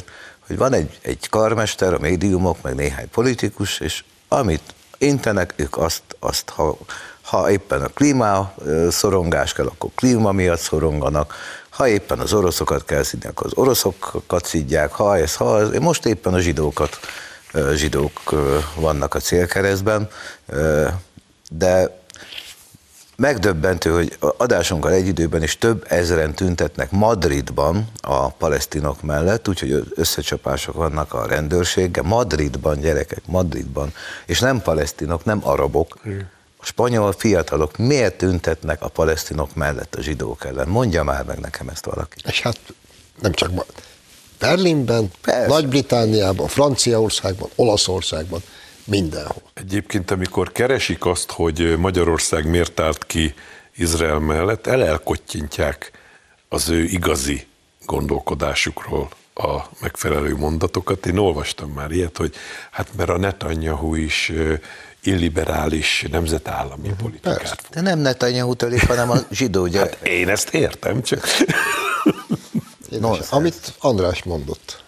[0.46, 4.62] hogy van egy, egy karmester, a médiumok, meg néhány politikus, és amit
[4.98, 6.78] intenek, ők azt, azt ha,
[7.22, 8.54] ha éppen a klíma
[8.90, 11.34] szorongás kell, akkor klíma miatt szoronganak,
[11.70, 16.06] ha éppen az oroszokat kell szidni, akkor az oroszokat szidják, ha ez, ha ez, most
[16.06, 16.98] éppen a zsidókat,
[17.74, 18.20] zsidók
[18.74, 20.08] vannak a célkeresztben,
[21.50, 21.98] de
[23.20, 30.74] Megdöbbentő, hogy adásunkkal egy időben is több ezeren tüntetnek Madridban a palesztinok mellett, úgyhogy összecsapások
[30.74, 32.02] vannak a rendőrséggel.
[32.02, 33.92] Madridban, gyerekek, Madridban,
[34.26, 35.98] és nem palesztinok, nem arabok,
[36.60, 40.68] a spanyol fiatalok miért tüntetnek a palesztinok mellett a zsidók ellen?
[40.68, 42.16] Mondja már meg nekem ezt valaki.
[42.24, 42.58] És hát
[43.20, 43.50] nem csak
[44.38, 45.10] Berlinben,
[45.46, 48.42] Nagy-Britániában, Franciaországban, Olaszországban,
[48.84, 49.42] mindenhol.
[49.54, 53.34] Egyébként, amikor keresik azt, hogy Magyarország miért állt ki
[53.76, 55.90] Izrael mellett, elelkottyintják
[56.48, 57.46] az ő igazi
[57.86, 61.06] gondolkodásukról a megfelelő mondatokat.
[61.06, 62.34] Én olvastam már ilyet, hogy
[62.70, 64.32] hát mert a Netanyahu is
[65.02, 67.36] illiberális nemzetállami uh-huh, politikát.
[67.36, 67.56] Persze.
[67.70, 69.90] De nem Netanyahu tölik, hanem a zsidó gyere.
[69.98, 71.26] Hát én ezt értem, csak...
[73.00, 74.82] no, amit András mondott,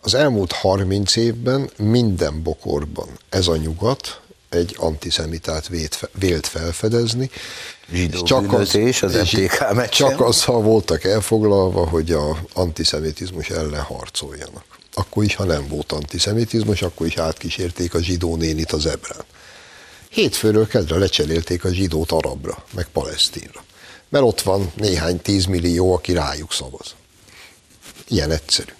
[0.00, 5.68] az elmúlt 30 évben minden bokorban ez a nyugat egy antiszemitát
[6.12, 7.30] vélt felfedezni.
[7.92, 10.08] Zsidó csak az, az MTK meccsen.
[10.08, 14.64] Csak azzal voltak elfoglalva, hogy a antiszemitizmus ellen harcoljanak.
[14.94, 19.24] Akkor is, ha nem volt antiszemitizmus, akkor is átkísérték a zsidó nénit az ebrán.
[20.08, 23.64] Hétfőről kezdve lecserélték a zsidót arabra, meg palesztinra.
[24.08, 26.94] Mert ott van néhány tízmillió, aki rájuk szavaz.
[28.08, 28.72] Ilyen egyszerű.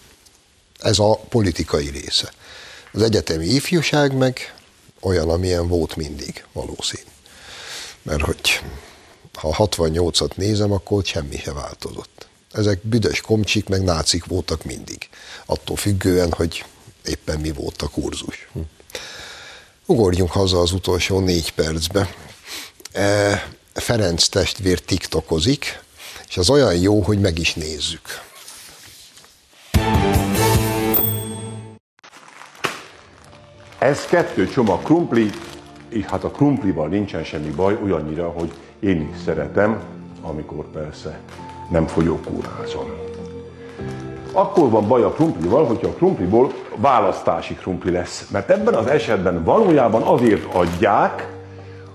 [0.79, 2.33] Ez a politikai része.
[2.93, 4.55] Az egyetemi ifjúság meg
[5.01, 7.03] olyan, amilyen volt mindig, valószínű.
[8.03, 8.61] Mert hogy
[9.35, 12.28] ha 68-at nézem, akkor semmi se változott.
[12.53, 15.09] Ezek büdös komcsik, meg nácik voltak mindig.
[15.47, 16.65] Attól függően, hogy
[17.05, 18.49] éppen mi volt a kurzus.
[18.53, 18.61] Hm.
[19.87, 22.15] Ugorjunk haza az utolsó négy percbe.
[22.93, 25.83] E, Ferenc testvér tiktokozik,
[26.29, 28.27] és az olyan jó, hogy meg is nézzük.
[33.79, 35.31] Ez kettő csomag krumpli,
[35.89, 39.83] és hát a krumplival nincsen semmi baj, olyannyira, hogy én is szeretem,
[40.23, 41.21] amikor persze
[41.69, 42.91] nem folyókúrázom.
[44.33, 48.29] Akkor van baj a krumplival, hogyha a krumpliból választási krumpli lesz.
[48.31, 51.29] Mert ebben az esetben valójában azért adják,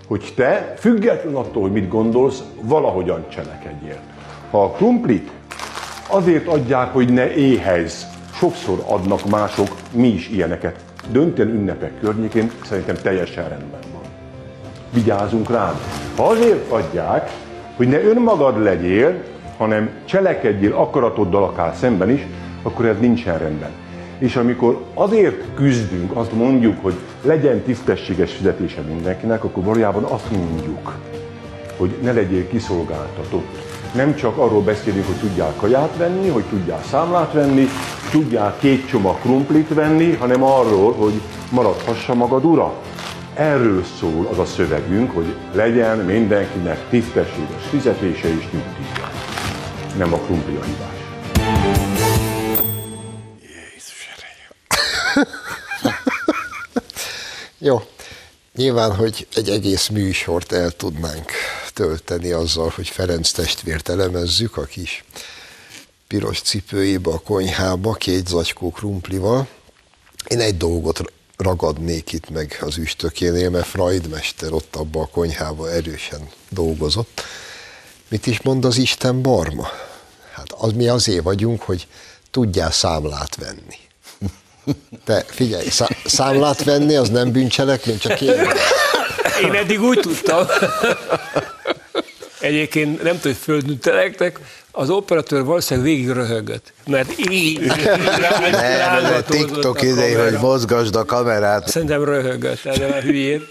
[0.08, 3.98] hogy te, független attól, hogy mit gondolsz, valahogyan cselekedjél.
[4.52, 5.32] Ha a krumplit
[6.08, 10.80] azért adják, hogy ne éhez, sokszor adnak mások, mi is ilyeneket
[11.12, 14.02] döntően ünnepek környékén szerintem teljesen rendben van.
[14.94, 15.74] Vigyázunk rá.
[16.16, 17.32] Ha azért adják,
[17.76, 19.24] hogy ne önmagad legyél,
[19.58, 22.28] hanem cselekedjél akaratoddal akár szemben is,
[22.62, 23.72] akkor ez nincsen rendben.
[24.18, 30.94] És amikor azért küzdünk, azt mondjuk, hogy legyen tisztességes fizetése mindenkinek, akkor valójában azt mondjuk,
[31.78, 33.72] hogy ne legyél kiszolgáltatott.
[33.96, 37.68] Nem csak arról beszélünk, hogy tudjál kaját venni, hogy tudjál számlát venni,
[38.12, 42.74] tudjál két csomag krumplit venni, hanem arról, hogy maradhassa magad ura.
[43.34, 49.03] Erről szól az a szövegünk, hogy legyen mindenkinek tisztességes fizetése és nyugdíja.
[49.98, 50.96] Nem a krumpli a hibás.
[53.42, 54.10] Jézus
[57.58, 57.82] Jó.
[58.56, 61.32] Nyilván, hogy egy egész műsort el tudnánk
[61.74, 65.04] tölteni azzal, hogy Ferenc testvért elemezzük, a kis
[66.08, 69.48] piros cipőjébe a konyhába, két zacskó krumplival.
[70.28, 71.02] Én egy dolgot
[71.38, 77.22] ragadnék itt meg az üstökénél, mert Freud mester ott abba a konyhába erősen dolgozott.
[78.14, 79.68] Mit is mond az Isten barma?
[80.34, 81.88] Hát az, mi azért vagyunk, hogy
[82.32, 83.78] tudjál számlát venni.
[85.06, 88.34] Te figyelj, szá- számlát venni az nem bűncselekmény, csak én.
[89.44, 90.46] Én eddig úgy tudtam.
[92.40, 94.40] Egyébként nem tudom, hogy földnütelektek,
[94.72, 101.06] az operatőr valószínűleg végig röhögött, mert így, Nem, ez a TikTok idei, hogy mozgasd a
[101.06, 101.68] kamerát.
[101.68, 103.48] Szerintem röhögött ezen a hülyén,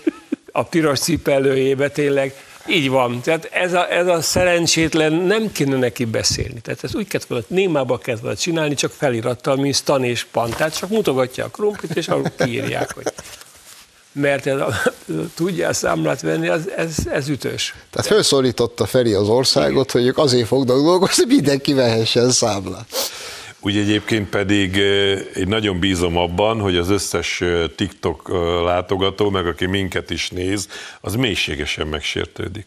[0.53, 2.35] a piros cipelőjébe tényleg.
[2.67, 3.21] Így van.
[3.21, 6.61] Tehát ez a, ez a szerencsétlen nem kéne neki beszélni.
[6.61, 10.51] Tehát ez úgy kellett volna, némába kellett volna csinálni, csak felirattal, mint Stan és Pan.
[10.51, 13.05] Tehát csak mutogatja a krumplit, és arról kiírják, hogy
[14.13, 14.69] mert ez a,
[15.35, 17.75] tudja számlát venni, az, ez, ez ütős.
[17.91, 22.87] Tehát felszólította Feri az országot, hogy ők azért fognak dolgozni, mindenki vehessen számlát.
[23.65, 24.77] Úgy egyébként pedig
[25.37, 27.43] én nagyon bízom abban, hogy az összes
[27.77, 28.29] TikTok
[28.65, 30.69] látogató, meg aki minket is néz,
[31.01, 32.67] az mélységesen megsértődik.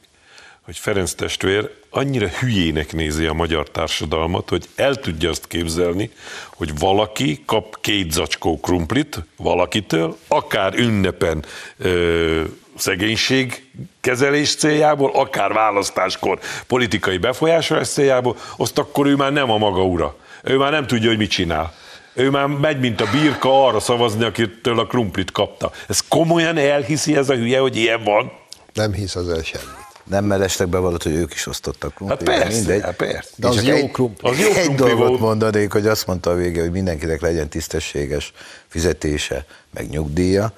[0.62, 6.12] Hogy Ferenc testvér annyira hülyének nézi a magyar társadalmat, hogy el tudja azt képzelni,
[6.56, 11.46] hogy valaki kap két zacskó krumplit valakitől, akár ünnepen
[11.78, 12.44] ö,
[12.76, 13.64] szegénység
[14.02, 20.16] kezelés céljából, akár választáskor politikai befolyásolás céljából, azt akkor ő már nem a maga ura
[20.46, 21.74] ő már nem tudja, hogy mit csinál.
[22.14, 25.72] Ő már megy, mint a birka arra szavazni, akitől a krumplit kapta.
[25.88, 28.32] Ez komolyan elhiszi ez a hülye, hogy ilyen van?
[28.74, 29.84] Nem hisz az el semmit.
[30.04, 32.30] Nem mellestek be hogy ők is osztottak krumplit.
[32.30, 32.82] Hát persze, mindegy.
[32.82, 33.30] Hát persze.
[33.36, 34.30] De az jó egy, krumpli.
[34.30, 35.20] Az jó egy krumpli dolgot volt.
[35.20, 38.34] mondanék, hogy azt mondta a vége, hogy mindenkinek legyen tisztességes
[38.68, 40.52] fizetése, meg nyugdíja.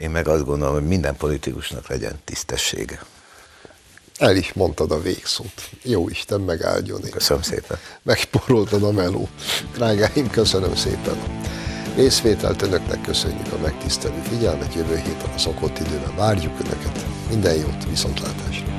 [0.00, 3.00] Én meg azt gondolom, hogy minden politikusnak legyen tisztessége.
[4.18, 5.70] El is mondtad a végszót.
[5.82, 7.04] Jó Isten megáldjon.
[7.04, 7.10] Én.
[7.10, 7.78] Köszönöm szépen.
[8.02, 9.28] Megporoltad a meló.
[9.74, 11.16] Drágáim, köszönöm szépen.
[11.96, 14.74] Részvételt önöknek köszönjük a megtisztelő figyelmet.
[14.74, 17.04] Jövő héten a szokott időben várjuk önöket.
[17.28, 18.77] Minden jót, viszontlátásra.